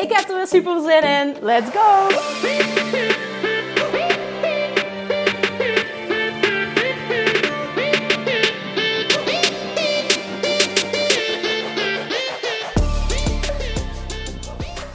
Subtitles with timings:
[0.00, 1.36] Ik heb er weer super zin in.
[1.40, 2.08] Let's go!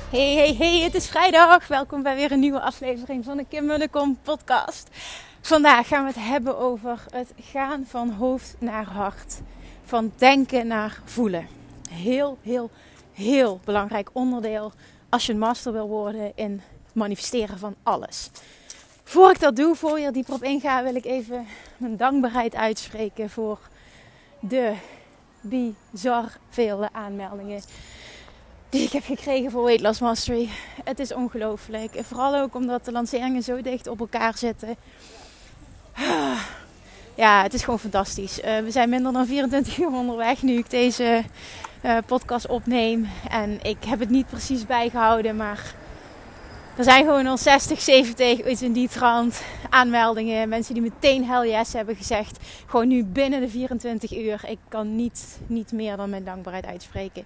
[0.09, 1.67] Hey, hey, hey, het is vrijdag.
[1.67, 4.90] Welkom bij weer een nieuwe aflevering van de Kim Munnekom podcast.
[5.42, 9.42] Vandaag gaan we het hebben over het gaan van hoofd naar hart.
[9.83, 11.48] Van denken naar voelen.
[11.89, 12.70] Heel, heel,
[13.14, 14.72] heel belangrijk onderdeel
[15.16, 16.61] als je een master wil worden in
[16.94, 18.30] manifesteren van alles.
[19.03, 22.55] Voor ik dat doe, voor je er dieper op inga, wil ik even mijn dankbaarheid
[22.55, 23.59] uitspreken voor
[24.39, 24.73] de
[25.41, 27.61] bizar vele aanmeldingen
[28.69, 30.49] die ik heb gekregen voor Weight Loss Mastery.
[30.83, 31.91] Het is ongelooflijk.
[32.03, 34.75] Vooral ook omdat de lanceringen zo dicht op elkaar zitten.
[37.16, 38.39] Ja, het is gewoon fantastisch.
[38.39, 41.23] Uh, we zijn minder dan 24 uur onderweg nu ik deze
[41.85, 43.08] uh, podcast opneem.
[43.30, 45.73] En ik heb het niet precies bijgehouden, maar
[46.77, 50.49] er zijn gewoon al 60, 70, iets in die trant aanmeldingen.
[50.49, 52.38] Mensen die meteen hell yes hebben gezegd.
[52.66, 54.41] Gewoon nu binnen de 24 uur.
[54.47, 57.25] Ik kan niet, niet meer dan mijn dankbaarheid uitspreken.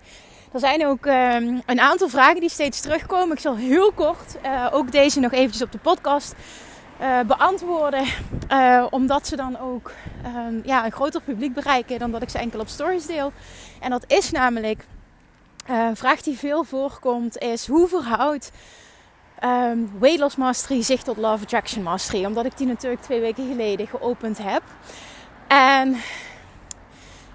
[0.54, 3.36] Er zijn ook um, een aantal vragen die steeds terugkomen.
[3.36, 6.36] Ik zal heel kort uh, ook deze nog eventjes op de podcast
[7.02, 8.06] uh, beantwoorden.
[8.52, 9.92] Uh, omdat ze dan ook
[10.26, 13.32] um, ja, een groter publiek bereiken dan dat ik ze enkel op stories deel.
[13.80, 14.86] En dat is namelijk,
[15.66, 18.52] een vraag die veel voorkomt, is hoe verhoudt
[19.44, 19.92] um,
[20.38, 22.26] Mastery zich tot Love Attraction Mastery?
[22.26, 24.62] Omdat ik die natuurlijk twee weken geleden geopend heb.
[25.48, 25.96] En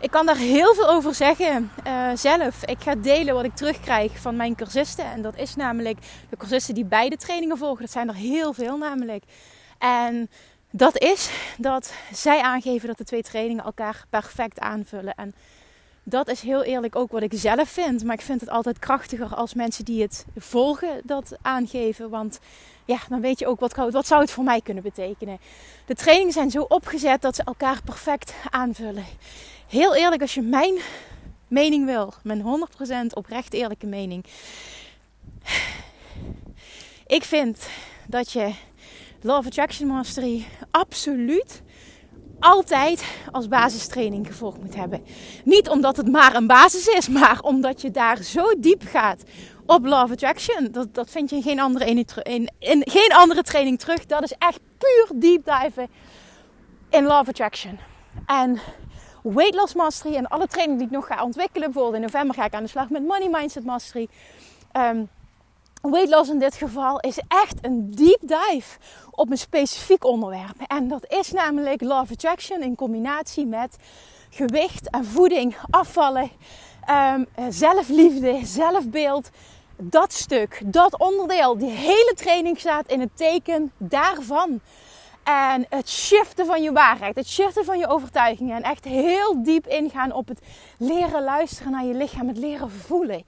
[0.01, 2.65] ik kan daar heel veel over zeggen uh, zelf.
[2.65, 5.05] Ik ga delen wat ik terugkrijg van mijn cursisten.
[5.05, 5.99] En dat is namelijk
[6.31, 7.81] de cursisten die beide trainingen volgen.
[7.81, 9.25] Dat zijn er heel veel namelijk.
[9.85, 10.31] En
[10.71, 15.15] dat is dat zij aangeven dat de twee trainingen elkaar perfect aanvullen.
[15.15, 15.35] En
[16.03, 18.05] dat is heel eerlijk ook wat ik zelf vind.
[18.05, 22.11] Maar ik vind het altijd krachtiger als mensen die het volgen dat aangeven.
[22.11, 22.39] Want
[22.85, 25.39] ja, dan weet je ook wat, wat zou het voor mij kunnen betekenen.
[25.87, 29.05] De trainingen zijn zo opgezet dat ze elkaar perfect aanvullen.
[29.69, 30.75] Heel eerlijk, als je mijn
[31.49, 32.69] mening wil, mijn
[33.11, 34.25] 100% oprecht eerlijke mening.
[37.07, 37.69] Ik vind
[38.07, 38.55] dat je
[39.27, 41.63] Of Attraction Mastery absoluut
[42.41, 45.03] altijd als basistraining gevolgd moet hebben.
[45.45, 49.23] Niet omdat het maar een basis is, maar omdat je daar zo diep gaat
[49.67, 50.69] op of Attraction.
[50.71, 54.07] Dat, dat vind je in geen, andere in, in geen andere training terug.
[54.07, 55.89] Dat is echt puur deep diven
[56.91, 57.79] in of Attraction.
[58.27, 58.61] En
[59.23, 61.73] Weight Loss Mastery en alle trainingen die ik nog ga ontwikkelen.
[61.73, 64.09] Bijvoorbeeld in november ga ik aan de slag met Money Mindset Mastery.
[64.77, 65.09] Um,
[65.91, 68.79] weight loss in dit geval is echt een deep dive
[69.11, 70.57] op een specifiek onderwerp.
[70.67, 73.77] En dat is namelijk Love Attraction in combinatie met
[74.31, 76.31] gewicht en voeding, afvallen,
[76.91, 79.31] um, zelfliefde, zelfbeeld.
[79.77, 84.61] Dat stuk, dat onderdeel, die hele training staat in het teken daarvan.
[85.25, 88.57] En het shiften van je waarheid, het shiften van je overtuigingen.
[88.57, 90.41] En echt heel diep ingaan op het
[90.79, 93.25] leren luisteren naar je lichaam, het leren voelen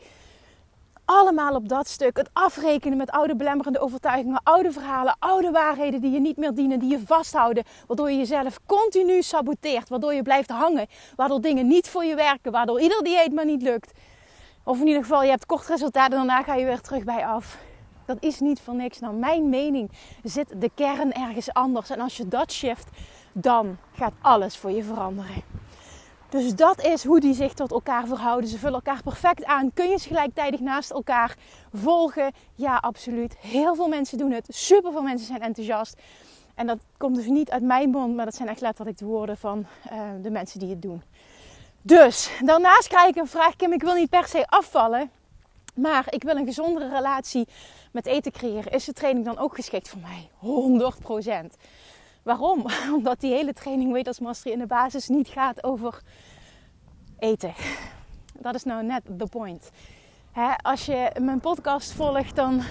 [1.06, 2.16] allemaal op dat stuk.
[2.16, 6.78] Het afrekenen met oude belemmerende overtuigingen, oude verhalen, oude waarheden die je niet meer dienen,
[6.78, 7.64] die je vasthouden.
[7.86, 12.52] Waardoor je jezelf continu saboteert, waardoor je blijft hangen, waardoor dingen niet voor je werken,
[12.52, 13.90] waardoor ieder dieet maar niet lukt.
[14.64, 17.26] Of in ieder geval, je hebt kort resultaat en daarna ga je weer terug bij
[17.26, 17.58] af.
[18.06, 18.98] Dat is niet voor niks.
[18.98, 19.90] Nou, mijn mening
[20.22, 21.90] zit de kern ergens anders.
[21.90, 22.88] En als je dat shift,
[23.32, 25.42] dan gaat alles voor je veranderen.
[26.28, 28.50] Dus dat is hoe die zich tot elkaar verhouden.
[28.50, 29.72] Ze vullen elkaar perfect aan.
[29.72, 31.36] Kun je ze gelijktijdig naast elkaar
[31.72, 32.32] volgen?
[32.54, 33.36] Ja, absoluut.
[33.38, 34.46] Heel veel mensen doen het.
[34.48, 36.00] Super veel mensen zijn enthousiast.
[36.54, 39.36] En dat komt dus niet uit mijn mond, maar dat zijn echt letterlijk de woorden
[39.36, 41.02] van uh, de mensen die het doen.
[41.82, 45.10] Dus daarnaast krijg ik een vraag: Kim, ik wil niet per se afvallen,
[45.74, 47.48] maar ik wil een gezondere relatie
[47.92, 48.72] met eten creëren.
[48.72, 50.28] Is de training dan ook geschikt voor mij?
[51.52, 51.56] 100%.
[52.26, 52.64] Waarom?
[52.96, 56.00] Omdat die hele training Weight Mastery in de basis niet gaat over
[57.18, 57.54] eten.
[58.46, 59.70] Dat is nou net the point.
[60.62, 62.62] als je mijn podcast volgt, dan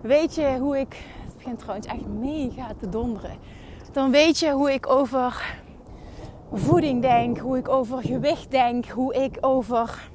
[0.00, 0.96] weet je hoe ik.
[1.24, 3.38] Het begint trouwens echt mega te donderen.
[3.92, 5.58] Dan weet je hoe ik over
[6.52, 10.10] voeding denk, hoe ik over gewicht denk, hoe ik over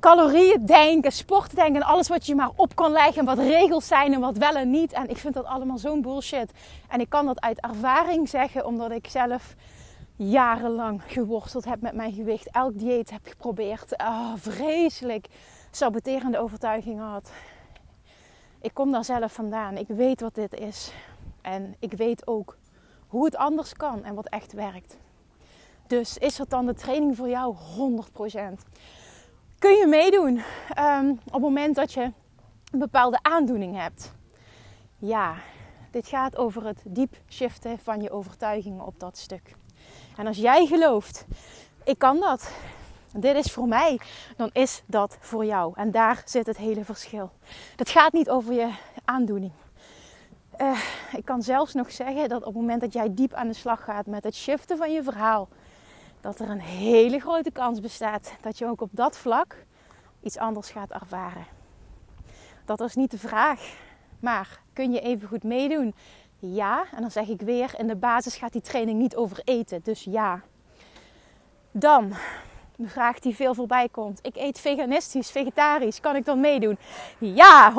[0.00, 3.18] calorieën denken, sporten denken en alles wat je maar op kan leggen.
[3.18, 4.92] En wat regels zijn en wat wel en niet.
[4.92, 6.52] En ik vind dat allemaal zo'n bullshit.
[6.88, 9.54] En ik kan dat uit ervaring zeggen, omdat ik zelf
[10.16, 12.50] jarenlang geworsteld heb met mijn gewicht.
[12.50, 13.98] Elk dieet heb geprobeerd.
[13.98, 15.26] Oh, vreselijk
[15.70, 17.30] saboterende overtuigingen had.
[18.60, 19.76] Ik kom daar zelf vandaan.
[19.76, 20.92] Ik weet wat dit is.
[21.42, 22.56] En ik weet ook
[23.06, 24.98] hoe het anders kan en wat echt werkt.
[25.86, 27.58] Dus is dat dan de training voor jou 100%?
[29.60, 30.42] Kun je meedoen
[30.78, 32.02] um, op het moment dat je
[32.70, 34.12] een bepaalde aandoening hebt?
[34.98, 35.34] Ja,
[35.90, 39.54] dit gaat over het diep shiften van je overtuigingen op dat stuk.
[40.16, 41.26] En als jij gelooft,
[41.84, 42.50] ik kan dat,
[43.12, 44.00] dit is voor mij,
[44.36, 45.72] dan is dat voor jou.
[45.76, 47.30] En daar zit het hele verschil.
[47.76, 48.70] Het gaat niet over je
[49.04, 49.52] aandoening.
[50.60, 50.78] Uh,
[51.16, 53.84] ik kan zelfs nog zeggen dat op het moment dat jij diep aan de slag
[53.84, 55.48] gaat met het shiften van je verhaal,
[56.20, 59.56] dat er een hele grote kans bestaat dat je ook op dat vlak
[60.22, 61.46] iets anders gaat ervaren.
[62.64, 63.74] Dat is niet de vraag,
[64.20, 65.94] maar kun je even goed meedoen?
[66.38, 69.80] Ja, en dan zeg ik weer, in de basis gaat die training niet over eten,
[69.82, 70.40] dus ja.
[71.70, 72.12] Dan,
[72.82, 74.18] de vraag die veel voorbij komt.
[74.22, 76.00] Ik eet veganistisch, vegetarisch.
[76.00, 76.78] Kan ik dan meedoen?
[77.18, 77.74] Ja, 100%.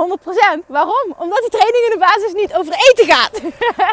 [0.67, 1.15] Waarom?
[1.17, 3.37] Omdat die training in de basis niet over eten gaat.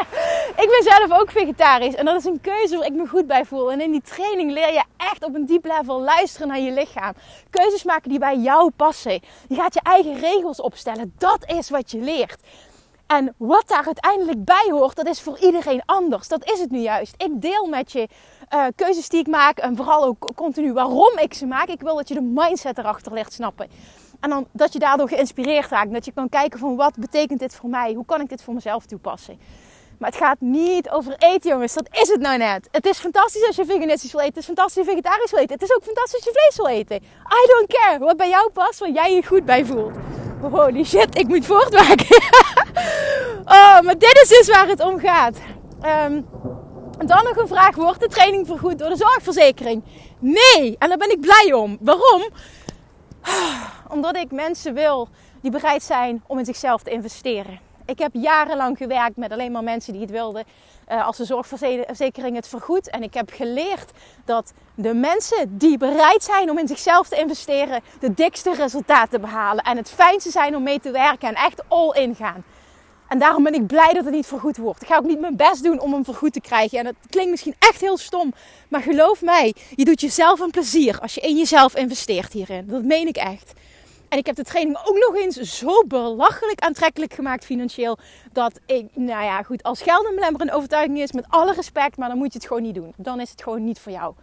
[0.63, 1.95] ik ben zelf ook vegetarisch.
[1.95, 3.71] En dat is een keuze waar ik me goed bij voel.
[3.71, 7.13] En in die training leer je echt op een diep level luisteren naar je lichaam.
[7.49, 9.21] Keuzes maken die bij jou passen.
[9.47, 11.13] Je gaat je eigen regels opstellen.
[11.17, 12.39] Dat is wat je leert.
[13.09, 16.27] En wat daar uiteindelijk bij hoort, dat is voor iedereen anders.
[16.27, 17.13] Dat is het nu juist.
[17.17, 18.07] Ik deel met je
[18.53, 21.67] uh, keuzes die ik maak en vooral ook continu waarom ik ze maak.
[21.67, 23.67] Ik wil dat je de mindset erachter ligt snappen.
[24.19, 25.93] En dan dat je daardoor geïnspireerd raakt.
[25.93, 27.93] Dat je kan kijken van wat betekent dit voor mij?
[27.93, 29.39] Hoe kan ik dit voor mezelf toepassen?
[29.99, 31.73] Maar het gaat niet over eten, jongens.
[31.73, 32.67] Dat is het nou net.
[32.71, 34.33] Het is fantastisch als je veganistisch wil eten.
[34.33, 35.53] Het is fantastisch als je vegetarisch wil eten.
[35.53, 36.95] Het is ook fantastisch als je vlees wil eten.
[37.43, 37.99] I don't care.
[37.99, 39.93] Wat bij jou past, waar jij je goed bij voelt.
[40.41, 42.21] Holy shit, ik moet voortmaken.
[43.57, 45.37] oh, maar dit is dus waar het om gaat.
[45.85, 46.25] Um,
[47.07, 49.83] dan nog een vraag: wordt de training vergoed door de zorgverzekering?
[50.19, 51.77] Nee, en daar ben ik blij om.
[51.81, 52.23] Waarom?
[53.95, 55.09] Omdat ik mensen wil
[55.41, 57.59] die bereid zijn om in zichzelf te investeren.
[57.85, 60.45] Ik heb jarenlang gewerkt met alleen maar mensen die het wilden
[60.91, 62.89] uh, als de zorgverzekering het vergoedt.
[62.89, 63.91] En ik heb geleerd
[64.25, 69.63] dat de mensen die bereid zijn om in zichzelf te investeren, de dikste resultaten behalen.
[69.63, 72.43] En het fijnste zijn om mee te werken en echt all in gaan.
[73.09, 74.81] En daarom ben ik blij dat het niet vergoed wordt.
[74.81, 76.77] Ik ga ook niet mijn best doen om hem vergoed te krijgen.
[76.77, 78.33] En dat klinkt misschien echt heel stom.
[78.67, 82.67] Maar geloof mij, je doet jezelf een plezier als je in jezelf investeert hierin.
[82.67, 83.53] Dat meen ik echt.
[84.09, 87.97] En ik heb de training ook nog eens zo belachelijk aantrekkelijk gemaakt financieel.
[88.31, 92.09] Dat ik, nou ja, goed, als geld een belemmerende overtuiging is, met alle respect, maar
[92.09, 92.93] dan moet je het gewoon niet doen.
[92.97, 94.13] Dan is het gewoon niet voor jou.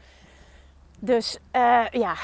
[0.99, 2.15] Dus uh, ja,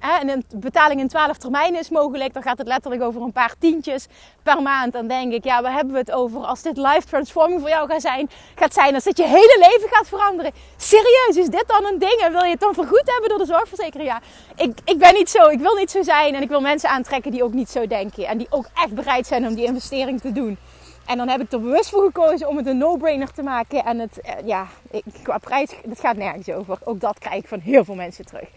[0.00, 2.32] en een betaling in 12 termijnen is mogelijk.
[2.32, 4.06] Dan gaat het letterlijk over een paar tientjes
[4.42, 4.92] per maand.
[4.92, 6.40] Dan denk ik, ja, waar hebben we het over?
[6.40, 9.88] Als dit life transforming voor jou gaat zijn, gaat zijn als dit je hele leven
[9.88, 10.52] gaat veranderen.
[10.76, 12.20] Serieus, is dit dan een ding?
[12.20, 14.08] En wil je het dan vergoed hebben door de zorgverzekering?
[14.08, 14.20] Ja,
[14.56, 15.48] ik, ik ben niet zo.
[15.48, 16.34] Ik wil niet zo zijn.
[16.34, 18.26] En ik wil mensen aantrekken die ook niet zo denken.
[18.26, 20.58] En die ook echt bereid zijn om die investering te doen.
[21.08, 23.84] En dan heb ik er bewust voor gekozen om het een no-brainer te maken.
[23.84, 24.66] En het, eh, ja,
[25.22, 26.78] qua prijs, het gaat nergens over.
[26.84, 28.48] Ook dat krijg ik van heel veel mensen terug.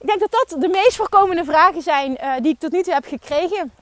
[0.00, 2.92] Ik denk dat dat de meest voorkomende vragen zijn uh, die ik tot nu toe
[2.92, 3.72] heb gekregen.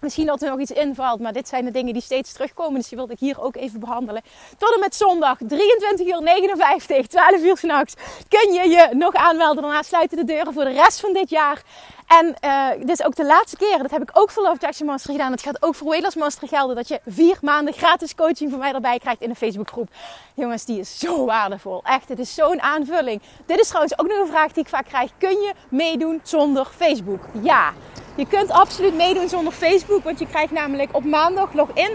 [0.00, 2.74] Misschien dat er nog iets invalt, maar dit zijn de dingen die steeds terugkomen.
[2.74, 4.22] Dus die wilde ik hier ook even behandelen.
[4.58, 7.94] Tot en met zondag, 23 uur 59, 12 uur s'nachts,
[8.28, 9.62] kun je je nog aanmelden.
[9.62, 11.62] Daarna sluiten de deuren voor de rest van dit jaar.
[12.08, 14.86] En uh, dit is ook de laatste keer, dat heb ik ook voor Love Jackson
[14.86, 15.32] Master gedaan.
[15.32, 18.72] Het gaat ook voor Weightless Master gelden, dat je vier maanden gratis coaching van mij
[18.72, 19.88] erbij krijgt in de Facebookgroep.
[20.34, 21.80] Jongens, die is zo waardevol.
[21.84, 23.22] Echt, het is zo'n aanvulling.
[23.46, 25.10] Dit is trouwens ook nog een vraag die ik vaak krijg.
[25.18, 27.20] Kun je meedoen zonder Facebook?
[27.42, 27.72] Ja,
[28.18, 31.90] je kunt absoluut meedoen zonder Facebook, want je krijgt namelijk op maandag login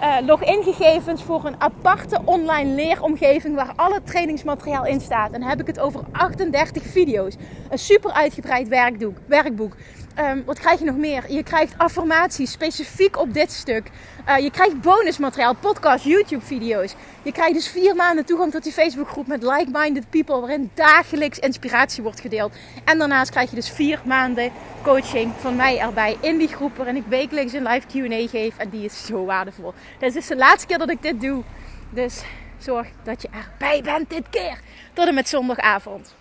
[0.00, 5.32] uh, logingegevens voor een aparte online leeromgeving waar alle trainingsmateriaal in staat.
[5.32, 7.36] En dan heb ik het over 38 video's.
[7.70, 9.16] Een super uitgebreid werkboek.
[9.26, 9.76] werkboek.
[10.18, 11.32] Um, wat krijg je nog meer?
[11.32, 13.90] Je krijgt affirmaties specifiek op dit stuk.
[14.28, 16.94] Uh, je krijgt bonusmateriaal, podcast, YouTube-video's.
[17.22, 22.02] Je krijgt dus vier maanden toegang tot die Facebookgroep met like-minded people, waarin dagelijks inspiratie
[22.02, 22.54] wordt gedeeld.
[22.84, 26.96] En daarnaast krijg je dus vier maanden coaching van mij erbij in die groep, waarin
[26.96, 28.58] ik wekelijks een live QA geef.
[28.58, 29.74] En die is zo waardevol.
[29.98, 31.42] Dit is dus de laatste keer dat ik dit doe.
[31.90, 32.22] Dus
[32.58, 34.58] zorg dat je erbij bent dit keer.
[34.92, 36.14] Tot en met zondagavond.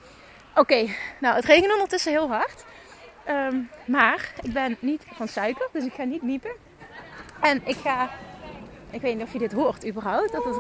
[0.56, 0.88] Oké,
[1.20, 2.66] nou het regent ondertussen heel hard.
[3.30, 6.52] Um, maar ik ben niet van suiker, dus ik ga niet niepen.
[7.42, 8.10] En ik ga,
[8.92, 10.56] ik weet niet of je dit hoort überhaupt, dat het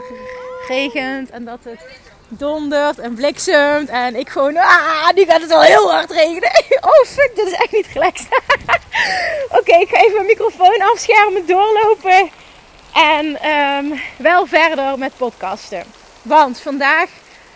[0.68, 1.86] regent en dat het
[2.28, 3.90] dondert en bliksemt.
[3.90, 6.52] En ik gewoon, ah, nu gaat het wel heel hard regenen.
[6.82, 8.28] Oh fuck, dit is echt niet relaxed.
[9.60, 12.30] Oké, ik ga even mijn microfoon afschermen, doorlopen.
[12.94, 13.86] En ehm,
[14.18, 15.84] wel verder met podcasten.
[16.22, 17.10] Want vandaag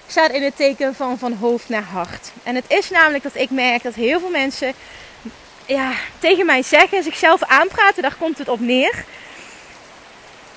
[0.08, 2.32] staat in het teken van van hoofd naar hart.
[2.44, 4.74] En het is namelijk dat ik merk dat heel veel mensen
[5.70, 9.06] ja, tegen mij zeggen, zichzelf aanpraten, daar komt het op neer.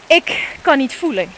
[0.06, 1.32] Ik kan niet voelen.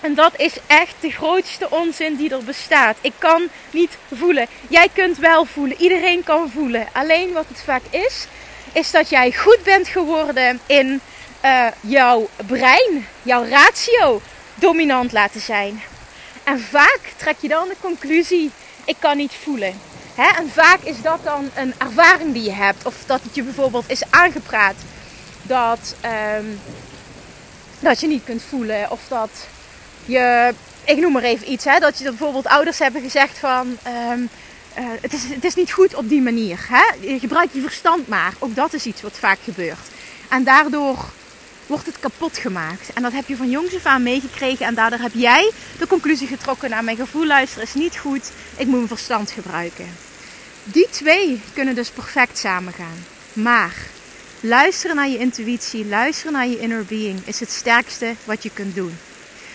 [0.00, 2.96] En dat is echt de grootste onzin die er bestaat.
[3.00, 4.46] Ik kan niet voelen.
[4.68, 5.80] Jij kunt wel voelen.
[5.80, 6.86] Iedereen kan voelen.
[6.92, 8.26] Alleen wat het vaak is,
[8.72, 11.00] is dat jij goed bent geworden in
[11.44, 14.20] uh, jouw brein, jouw ratio
[14.54, 15.82] dominant laten zijn.
[16.44, 18.50] En vaak trek je dan de conclusie:
[18.84, 19.80] ik kan niet voelen.
[20.18, 20.28] Hè?
[20.36, 23.84] En vaak is dat dan een ervaring die je hebt, of dat het je bijvoorbeeld
[23.86, 24.74] is aangepraat
[25.42, 25.94] dat,
[26.38, 26.60] um,
[27.80, 29.30] dat je niet kunt voelen, of dat
[30.04, 33.76] je, ik noem maar even iets, hè, dat je bijvoorbeeld ouders hebben gezegd van.
[34.10, 34.28] Um,
[34.78, 36.66] uh, het, is, het is niet goed op die manier.
[36.68, 37.08] Hè?
[37.08, 38.32] Je gebruikt je verstand maar.
[38.38, 39.88] Ook dat is iets wat vaak gebeurt.
[40.28, 41.04] En daardoor
[41.66, 42.92] wordt het kapot gemaakt.
[42.94, 44.66] En dat heb je van jongs af aan meegekregen.
[44.66, 48.30] En daardoor heb jij de conclusie getrokken naar mijn gevoel luisteren is niet goed.
[48.56, 50.07] Ik moet mijn verstand gebruiken.
[50.72, 53.04] Die twee kunnen dus perfect samengaan.
[53.32, 53.76] Maar
[54.40, 58.74] luisteren naar je intuïtie, luisteren naar je inner being is het sterkste wat je kunt
[58.74, 58.98] doen.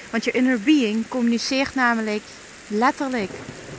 [0.09, 2.21] Want je inner being communiceert namelijk
[2.67, 3.31] letterlijk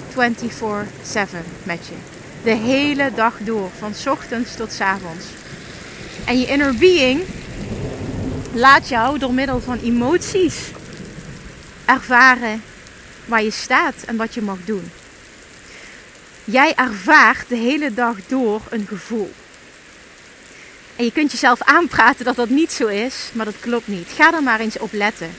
[0.08, 1.94] 24/7 met je.
[2.42, 5.24] De hele dag door, van ochtends tot avonds.
[6.24, 7.22] En je inner being
[8.52, 10.56] laat jou door middel van emoties
[11.84, 12.62] ervaren
[13.24, 14.90] waar je staat en wat je mag doen.
[16.44, 19.32] Jij ervaart de hele dag door een gevoel.
[20.96, 24.08] En je kunt jezelf aanpraten dat dat niet zo is, maar dat klopt niet.
[24.14, 25.30] Ga er maar eens op letten.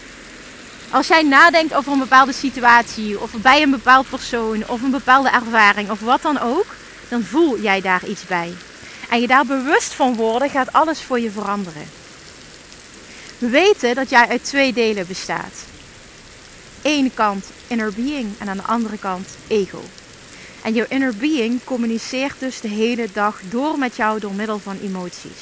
[0.90, 5.30] Als jij nadenkt over een bepaalde situatie, of bij een bepaald persoon, of een bepaalde
[5.30, 6.66] ervaring, of wat dan ook,
[7.08, 8.54] dan voel jij daar iets bij.
[9.10, 11.90] En je daar bewust van worden, gaat alles voor je veranderen.
[13.38, 15.54] We weten dat jij uit twee delen bestaat.
[16.82, 19.84] Ene kant inner being en aan de andere kant ego.
[20.66, 24.78] En jouw inner being communiceert dus de hele dag door met jou door middel van
[24.82, 25.42] emoties.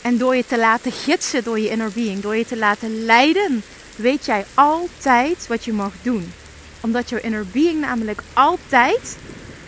[0.00, 3.62] En door je te laten gidsen door je inner being, door je te laten leiden,
[3.96, 6.32] weet jij altijd wat je mag doen.
[6.80, 9.16] Omdat jouw inner being namelijk altijd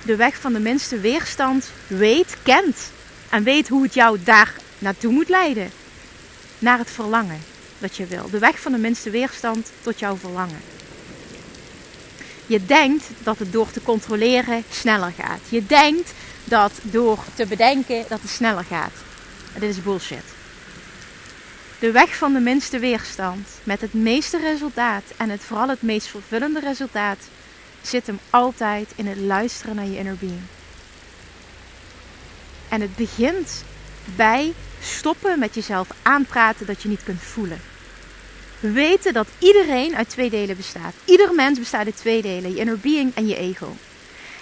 [0.05, 2.77] de weg van de minste weerstand weet, kent.
[3.31, 5.71] En weet hoe het jou daar naartoe moet leiden.
[6.59, 7.41] Naar het verlangen
[7.79, 8.31] dat je wil.
[8.31, 10.61] De weg van de minste weerstand tot jouw verlangen.
[12.47, 15.41] Je denkt dat het door te controleren sneller gaat.
[15.49, 16.13] Je denkt
[16.45, 18.93] dat door te bedenken dat het sneller gaat.
[19.59, 20.25] dit is bullshit.
[21.79, 26.07] De weg van de minste weerstand met het meeste resultaat en het, vooral het meest
[26.07, 27.19] vervullende resultaat
[27.83, 30.43] zit hem altijd in het luisteren naar je inner being.
[32.69, 33.65] En het begint
[34.17, 37.61] bij stoppen met jezelf aanpraten dat je niet kunt voelen
[38.73, 40.95] weten dat iedereen uit twee delen bestaat.
[41.05, 43.77] Ieder mens bestaat uit twee delen: je inner being en je ego.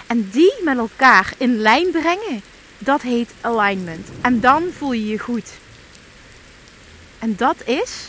[0.06, 2.42] En die met elkaar in lijn brengen,
[2.78, 4.08] dat heet alignment.
[4.20, 5.50] En dan voel je je goed.
[7.18, 8.08] En dat is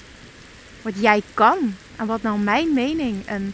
[0.81, 1.75] wat jij kan.
[1.95, 3.53] En wat nou mijn mening een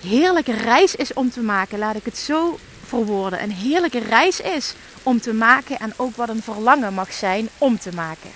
[0.00, 1.78] heerlijke reis is om te maken.
[1.78, 3.42] Laat ik het zo verwoorden.
[3.42, 5.78] Een heerlijke reis is om te maken.
[5.78, 8.30] En ook wat een verlangen mag zijn om te maken.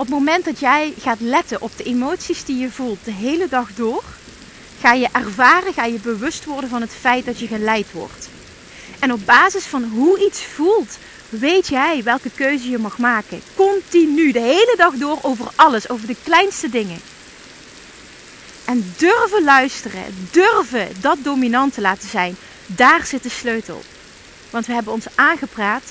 [0.00, 3.48] Op het moment dat jij gaat letten op de emoties die je voelt de hele
[3.48, 4.04] dag door,
[4.80, 8.28] ga je ervaren, ga je bewust worden van het feit dat je geleid wordt.
[8.98, 13.42] En op basis van hoe iets voelt, weet jij welke keuze je mag maken.
[13.54, 17.00] Continu, de hele dag door, over alles, over de kleinste dingen.
[18.64, 23.82] En durven luisteren, durven dat dominant te laten zijn, daar zit de sleutel.
[24.50, 25.84] Want we hebben ons aangepraat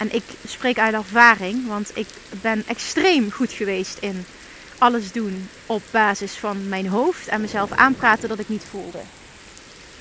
[0.00, 2.06] en ik spreek uit ervaring, want ik
[2.40, 4.24] ben extreem goed geweest in
[4.78, 8.98] alles doen op basis van mijn hoofd en mezelf aanpraten dat ik niet voelde.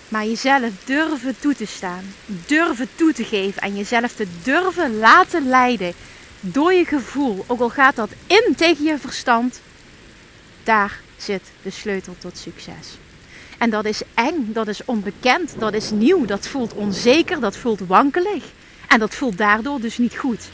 [0.07, 5.47] Maar jezelf durven toe te staan, durven toe te geven en jezelf te durven laten
[5.47, 5.93] leiden
[6.39, 9.61] door je gevoel, ook al gaat dat in tegen je verstand,
[10.63, 12.97] daar zit de sleutel tot succes.
[13.57, 17.79] En dat is eng, dat is onbekend, dat is nieuw, dat voelt onzeker, dat voelt
[17.79, 18.43] wankelig.
[18.89, 20.49] En dat voelt daardoor dus niet goed.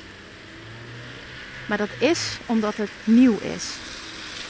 [1.67, 3.69] Maar dat is omdat het nieuw is.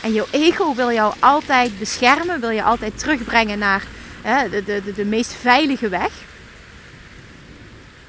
[0.02, 3.84] En jouw ego wil jou altijd beschermen, wil je altijd terugbrengen naar
[4.22, 6.12] hè, de, de, de, de meest veilige weg.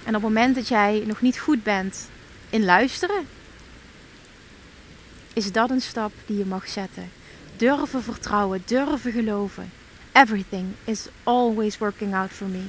[0.04, 2.08] En op het moment dat jij nog niet goed bent
[2.50, 3.26] in luisteren,
[5.32, 7.10] is dat een stap die je mag zetten.
[7.56, 9.72] Durven vertrouwen, durven geloven.
[10.12, 12.62] Everything is always working out for me.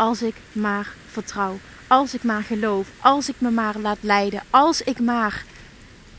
[0.00, 4.82] Als ik maar vertrouw, als ik maar geloof, als ik me maar laat leiden, als
[4.82, 5.44] ik maar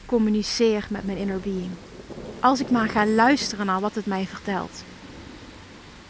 [0.06, 1.70] communiceer met mijn inner being.
[2.40, 4.84] Als ik maar ga luisteren naar wat het mij vertelt.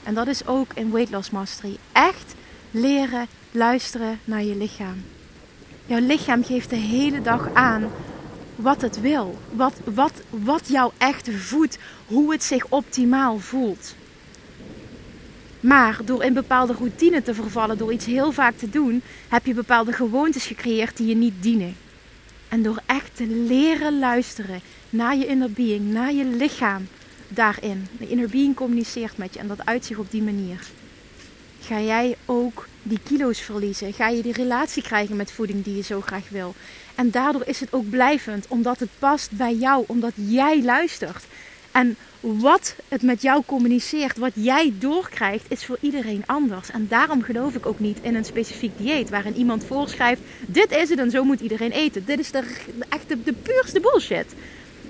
[0.03, 1.77] En dat is ook in Weight Loss Mastery.
[1.91, 2.33] Echt
[2.71, 5.03] leren luisteren naar je lichaam.
[5.85, 7.91] Jouw lichaam geeft de hele dag aan
[8.55, 9.39] wat het wil.
[9.51, 11.77] Wat, wat, wat jou echt voedt.
[12.07, 13.95] Hoe het zich optimaal voelt.
[15.61, 19.53] Maar door in bepaalde routine te vervallen, door iets heel vaak te doen, heb je
[19.53, 21.75] bepaalde gewoontes gecreëerd die je niet dienen.
[22.47, 26.87] En door echt te leren luisteren naar je inner being, naar je lichaam
[27.27, 27.87] daarin.
[27.97, 30.67] De inner being communiceert met je en dat uitzicht op die manier.
[31.61, 33.93] Ga jij ook die kilo's verliezen?
[33.93, 36.55] Ga je die relatie krijgen met voeding die je zo graag wil?
[36.95, 41.25] En daardoor is het ook blijvend, omdat het past bij jou, omdat jij luistert.
[41.71, 46.71] En wat het met jou communiceert, wat jij doorkrijgt, is voor iedereen anders.
[46.71, 50.89] En daarom geloof ik ook niet in een specifiek dieet waarin iemand voorschrijft: dit is
[50.89, 52.05] het en zo moet iedereen eten.
[52.05, 52.43] Dit is de,
[52.89, 54.25] echt de, de puurste bullshit.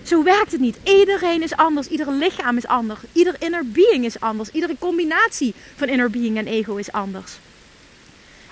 [0.04, 0.78] Zo werkt het niet.
[0.84, 1.88] Iedereen is anders.
[1.88, 3.00] Ieder lichaam is anders.
[3.12, 4.50] Ieder inner being is anders.
[4.50, 7.32] Iedere combinatie van inner being en ego is anders.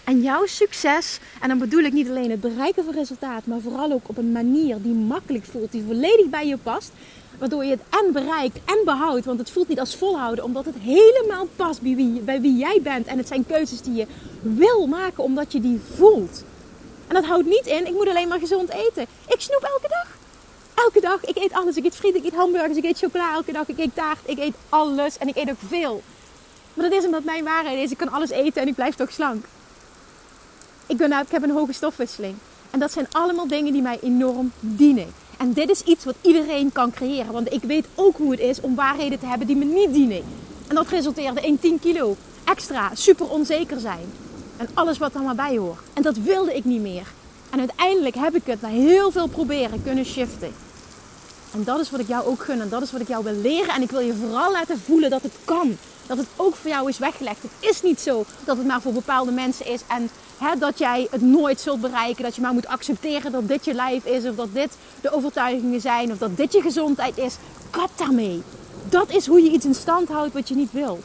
[0.04, 3.92] En jouw succes, en dan bedoel ik niet alleen het bereiken van resultaat, maar vooral
[3.92, 6.92] ook op een manier die makkelijk voelt, die volledig bij je past.
[7.40, 9.26] Waardoor je het en bereikt en behoudt.
[9.26, 12.80] Want het voelt niet als volhouden, omdat het helemaal past bij wie, bij wie jij
[12.84, 13.08] bent.
[13.08, 14.08] En het zijn keuzes die je
[14.42, 16.44] wil maken, omdat je die voelt.
[17.08, 19.06] En dat houdt niet in, ik moet alleen maar gezond eten.
[19.28, 20.08] Ik snoep elke dag.
[20.74, 21.26] Elke dag.
[21.26, 21.76] Ik eet alles.
[21.76, 23.68] Ik eet friet, ik eet hamburgers, ik eet chocola elke dag.
[23.68, 25.18] Ik eet taart, ik eet alles.
[25.18, 26.04] En ik eet ook veel.
[26.74, 29.12] Maar dat is omdat mijn waarheid is, ik kan alles eten en ik blijf toch
[29.12, 29.46] slank.
[30.88, 32.36] Ik, ben, ik heb een hoge stofwisseling.
[32.72, 35.14] En dat zijn allemaal dingen die mij enorm dienen.
[35.40, 37.32] En dit is iets wat iedereen kan creëren.
[37.32, 40.24] Want ik weet ook hoe het is om waarheden te hebben die me niet dienen.
[40.68, 44.06] En dat resulteerde in 10 kilo extra, super onzeker zijn.
[44.58, 45.80] En alles wat er maar bij hoort.
[45.94, 47.08] En dat wilde ik niet meer.
[47.50, 50.54] En uiteindelijk heb ik het na heel veel proberen kunnen shiften.
[51.54, 52.62] En dat is wat ik jou ook gun.
[52.62, 53.74] En dat is wat ik jou wil leren.
[53.74, 55.78] En ik wil je vooral laten voelen dat het kan.
[56.08, 57.42] Dat het ook voor jou is weggelegd.
[57.42, 59.82] Het is niet zo dat het maar voor bepaalde mensen is.
[59.88, 62.24] En hè, dat jij het nooit zult bereiken.
[62.24, 64.26] Dat je maar moet accepteren dat dit je lijf is.
[64.26, 66.12] Of dat dit de overtuigingen zijn.
[66.12, 67.36] Of dat dit je gezondheid is.
[67.70, 68.42] Kap daarmee.
[68.90, 71.00] Dat is hoe je iets in stand houdt wat je niet wil.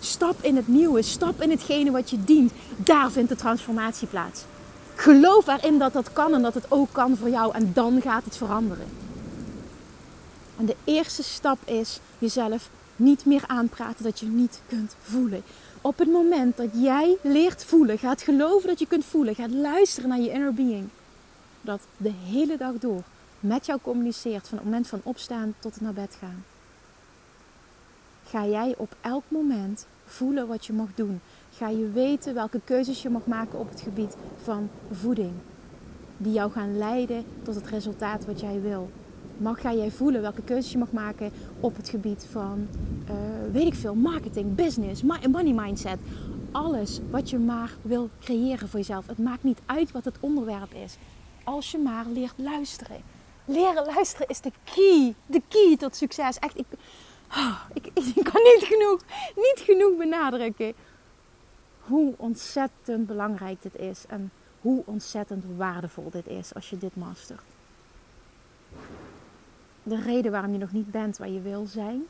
[0.00, 1.02] Stap in het nieuwe.
[1.02, 2.52] Stap in hetgene wat je dient.
[2.76, 4.40] Daar vindt de transformatie plaats.
[4.94, 7.54] Geloof erin dat dat kan en dat het ook kan voor jou.
[7.54, 8.86] En dan gaat het veranderen.
[10.60, 15.42] En de eerste stap is jezelf niet meer aanpraten dat je niet kunt voelen.
[15.80, 20.08] Op het moment dat jij leert voelen, gaat geloven dat je kunt voelen, gaat luisteren
[20.08, 20.88] naar je inner being,
[21.60, 23.02] dat de hele dag door
[23.40, 26.44] met jou communiceert van het moment van opstaan tot het naar bed gaan.
[28.26, 31.20] Ga jij op elk moment voelen wat je mag doen.
[31.56, 35.32] Ga je weten welke keuzes je mag maken op het gebied van voeding.
[36.16, 38.90] Die jou gaan leiden tot het resultaat wat jij wil
[39.40, 42.68] mag, ga jij voelen welke keuzes je mag maken op het gebied van,
[43.04, 43.14] uh,
[43.52, 45.98] weet ik veel, marketing, business, money mindset.
[46.52, 49.06] Alles wat je maar wil creëren voor jezelf.
[49.06, 50.96] Het maakt niet uit wat het onderwerp is.
[51.44, 53.02] Als je maar leert luisteren.
[53.44, 55.14] Leren luisteren is de key.
[55.26, 56.38] De key tot succes.
[56.38, 56.66] Echt, ik,
[57.30, 59.00] oh, ik, ik kan niet genoeg,
[59.36, 60.72] niet genoeg benadrukken
[61.80, 64.04] hoe ontzettend belangrijk dit is.
[64.08, 67.40] En hoe ontzettend waardevol dit is als je dit mastert
[69.82, 72.02] de reden waarom je nog niet bent waar je wil zijn,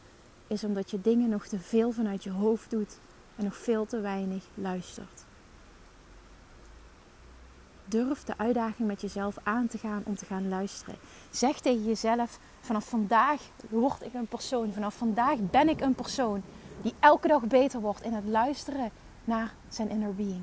[0.46, 2.98] is omdat je dingen nog te veel vanuit je hoofd doet
[3.36, 5.24] en nog veel te weinig luistert.
[7.84, 10.94] Durf de uitdaging met jezelf aan te gaan om te gaan luisteren.
[11.30, 14.72] Zeg tegen jezelf: vanaf vandaag word ik een persoon.
[14.72, 16.42] Vanaf vandaag ben ik een persoon
[16.82, 18.90] die elke dag beter wordt in het luisteren
[19.24, 20.42] naar zijn inner being.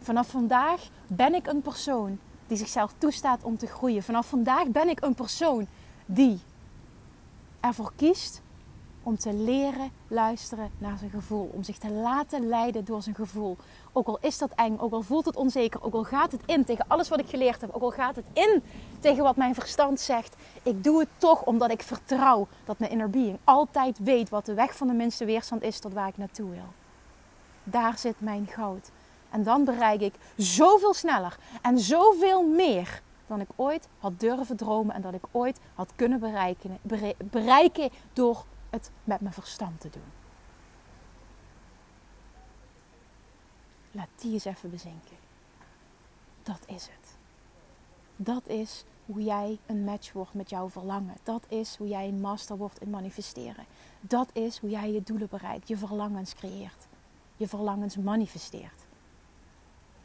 [0.00, 4.02] Vanaf vandaag ben ik een persoon die zichzelf toestaat om te groeien.
[4.02, 5.66] Vanaf vandaag ben ik een persoon
[6.06, 6.40] die
[7.60, 8.42] ervoor kiest
[9.02, 11.50] om te leren luisteren naar zijn gevoel.
[11.52, 13.56] Om zich te laten leiden door zijn gevoel.
[13.92, 16.64] Ook al is dat eng, ook al voelt het onzeker, ook al gaat het in
[16.64, 18.62] tegen alles wat ik geleerd heb, ook al gaat het in
[19.00, 20.36] tegen wat mijn verstand zegt.
[20.62, 24.54] Ik doe het toch omdat ik vertrouw dat mijn inner being altijd weet wat de
[24.54, 26.72] weg van de minste weerstand is tot waar ik naartoe wil.
[27.64, 28.90] Daar zit mijn goud.
[29.30, 34.94] En dan bereik ik zoveel sneller en zoveel meer dan ik ooit had durven dromen
[34.94, 36.78] en dat ik ooit had kunnen bereiken,
[37.30, 40.12] bereiken door het met mijn verstand te doen.
[43.90, 45.16] Laat die eens even bezinken.
[46.42, 47.16] Dat is het.
[48.16, 51.16] Dat is hoe jij een match wordt met jouw verlangen.
[51.22, 53.64] Dat is hoe jij een master wordt in manifesteren.
[54.00, 56.86] Dat is hoe jij je doelen bereikt, je verlangens creëert,
[57.36, 58.86] je verlangens manifesteert.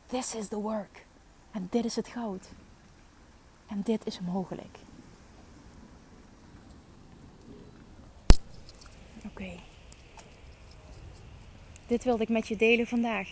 [0.06, 1.06] This is the work.
[1.52, 2.48] En dit is het goud.
[3.68, 4.78] En dit is mogelijk.
[9.26, 9.52] Oké.
[11.88, 13.30] Dit wilde ik met je delen vandaag.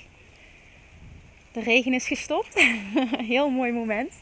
[1.52, 2.54] De regen is gestopt.
[3.34, 4.14] Heel mooi moment.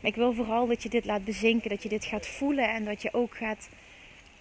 [0.00, 2.84] Maar ik wil vooral dat je dit laat bezinken, dat je dit gaat voelen en
[2.84, 3.68] dat je ook gaat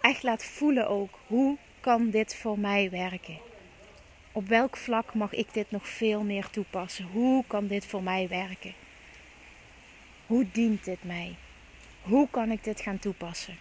[0.02, 3.38] echt laat voelen ook hoe kan dit voor mij werken?
[4.32, 7.06] Op welk vlak mag ik dit nog veel meer toepassen?
[7.06, 8.74] Hoe kan dit voor mij werken?
[10.28, 11.36] Hoe dient dit mij?
[12.02, 13.58] Hoe kan ik dit gaan toepassen?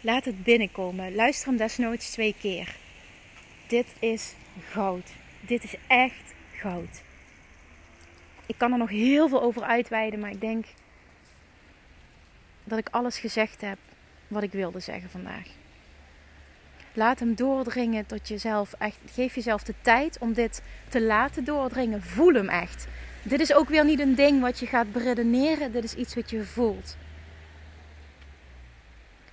[0.00, 1.14] Laat het binnenkomen.
[1.14, 2.76] Luister hem desnoods twee keer.
[3.66, 4.34] Dit is
[4.70, 5.10] goud.
[5.40, 7.02] Dit is echt goud.
[8.46, 10.66] Ik kan er nog heel veel over uitweiden, maar ik denk
[12.64, 13.78] dat ik alles gezegd heb
[14.28, 15.46] wat ik wilde zeggen vandaag.
[16.92, 18.72] Laat hem doordringen tot jezelf.
[18.72, 22.02] Echt, geef jezelf de tijd om dit te laten doordringen.
[22.02, 22.86] Voel hem echt.
[23.22, 25.72] Dit is ook weer niet een ding wat je gaat beredeneren.
[25.72, 26.96] Dit is iets wat je voelt.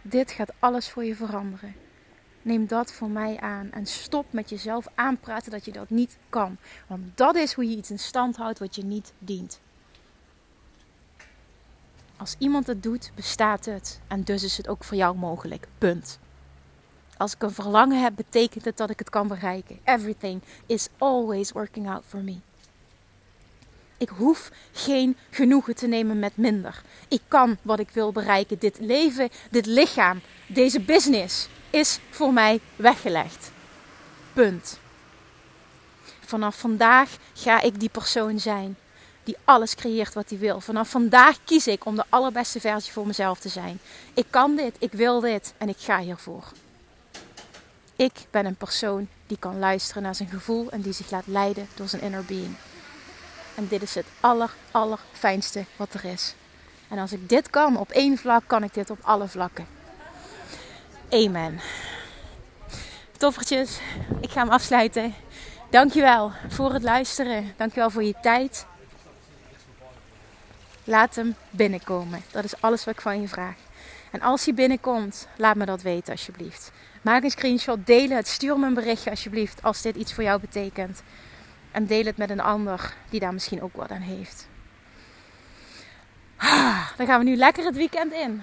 [0.01, 1.75] Dit gaat alles voor je veranderen.
[2.41, 6.57] Neem dat voor mij aan en stop met jezelf aanpraten dat je dat niet kan.
[6.87, 9.59] Want dat is hoe je iets in stand houdt wat je niet dient.
[12.17, 13.99] Als iemand het doet, bestaat het.
[14.07, 15.67] En dus is het ook voor jou mogelijk.
[15.77, 16.19] Punt.
[17.17, 19.79] Als ik een verlangen heb, betekent het dat ik het kan bereiken.
[19.83, 22.37] Everything is always working out for me.
[23.99, 26.81] Ik hoef geen genoegen te nemen met minder.
[27.07, 28.59] Ik kan wat ik wil bereiken.
[28.59, 33.51] Dit leven, dit lichaam, deze business is voor mij weggelegd.
[34.33, 34.79] Punt.
[36.25, 38.77] Vanaf vandaag ga ik die persoon zijn
[39.23, 40.61] die alles creëert wat hij wil.
[40.61, 43.79] Vanaf vandaag kies ik om de allerbeste versie voor mezelf te zijn.
[44.13, 46.43] Ik kan dit, ik wil dit en ik ga hiervoor.
[47.95, 51.67] Ik ben een persoon die kan luisteren naar zijn gevoel en die zich laat leiden
[51.75, 52.55] door zijn inner being.
[53.59, 56.35] En dit is het aller, allerfijnste wat er is.
[56.87, 59.67] En als ik dit kan op één vlak, kan ik dit op alle vlakken.
[61.09, 61.59] Amen.
[63.17, 63.79] Toffertjes,
[64.21, 65.13] ik ga hem afsluiten.
[65.69, 67.53] Dankjewel voor het luisteren.
[67.57, 68.65] Dankjewel voor je tijd.
[70.83, 72.23] Laat hem binnenkomen.
[72.31, 73.55] Dat is alles wat ik van je vraag.
[74.11, 76.71] En als hij binnenkomt, laat me dat weten alsjeblieft.
[77.01, 80.39] Maak een screenshot, deel het, stuur me een berichtje alsjeblieft als dit iets voor jou
[80.39, 81.01] betekent.
[81.71, 84.47] En deel het met een ander die daar misschien ook wat aan heeft.
[86.35, 88.41] Ah, dan gaan we nu lekker het weekend in.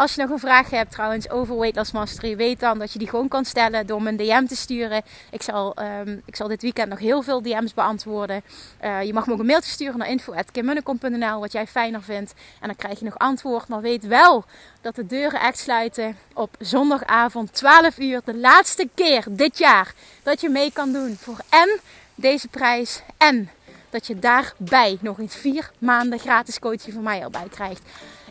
[0.00, 2.98] Als je nog een vraag hebt trouwens over Weight Loss Mastery, weet dan dat je
[2.98, 5.02] die gewoon kan stellen door me een DM te sturen.
[5.30, 8.42] Ik zal, um, ik zal dit weekend nog heel veel DM's beantwoorden.
[8.84, 12.34] Uh, je mag me ook een mailtje sturen naar info.kimmunnekom.nl wat jij fijner vindt.
[12.60, 13.68] En dan krijg je nog antwoord.
[13.68, 14.44] Maar weet wel
[14.80, 18.20] dat de deuren echt sluiten op zondagavond 12 uur.
[18.24, 21.80] De laatste keer dit jaar dat je mee kan doen voor en
[22.14, 23.50] deze prijs en
[23.90, 27.82] dat je daarbij nog eens vier maanden gratis coaching van mij erbij krijgt.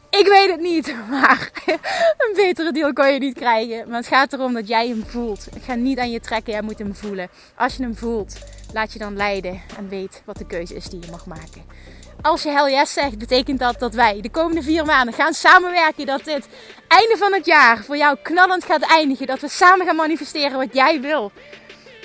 [0.09, 1.51] Ik weet het niet, maar
[2.17, 3.87] een betere deal kan je niet krijgen.
[3.87, 5.47] Maar het gaat erom dat jij hem voelt.
[5.55, 7.29] Ik ga niet aan je trekken, jij moet hem voelen.
[7.55, 8.37] Als je hem voelt,
[8.73, 11.63] laat je dan leiden en weet wat de keuze is die je mag maken.
[12.21, 16.05] Als je hell yes zegt, betekent dat dat wij de komende vier maanden gaan samenwerken.
[16.05, 16.47] Dat dit
[16.87, 19.27] einde van het jaar voor jou knallend gaat eindigen.
[19.27, 21.31] Dat we samen gaan manifesteren wat jij wil.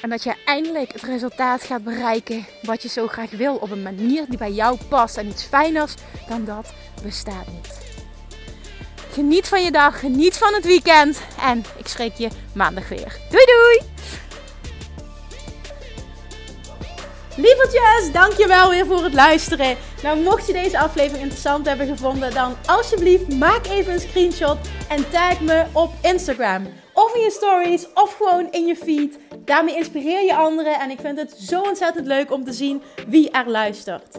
[0.03, 3.57] En dat je eindelijk het resultaat gaat bereiken wat je zo graag wil.
[3.57, 5.17] Op een manier die bij jou past.
[5.17, 5.95] En iets fijners
[6.29, 7.84] dan dat bestaat niet.
[9.15, 11.23] Geniet van je dag, geniet van het weekend.
[11.41, 13.19] En ik spreek je maandag weer.
[13.31, 13.81] Doei doei!
[17.37, 19.77] Lievertjes, dankjewel weer voor het luisteren.
[20.03, 25.11] Nou, mocht je deze aflevering interessant hebben gevonden, dan alsjeblieft maak even een screenshot en
[25.11, 26.67] tag me op Instagram.
[26.93, 29.19] Of in je stories, of gewoon in je feed.
[29.45, 33.31] Daarmee inspireer je anderen en ik vind het zo ontzettend leuk om te zien wie
[33.31, 34.19] er luistert.